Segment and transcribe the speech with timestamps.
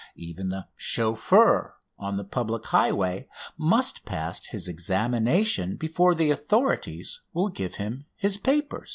[0.15, 7.49] Even the "chauffeur" on the public highway must pass his examination before the authorities will
[7.49, 8.89] give him his papers.